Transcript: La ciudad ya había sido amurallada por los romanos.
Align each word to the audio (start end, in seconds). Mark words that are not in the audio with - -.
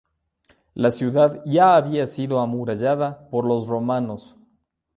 La 0.75 0.89
ciudad 0.89 1.43
ya 1.45 1.75
había 1.75 2.07
sido 2.07 2.39
amurallada 2.39 3.29
por 3.29 3.45
los 3.45 3.67
romanos. 3.67 4.35